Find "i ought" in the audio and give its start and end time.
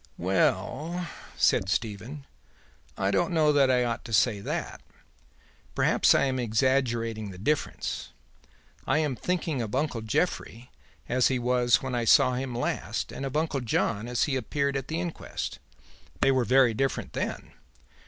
3.69-4.03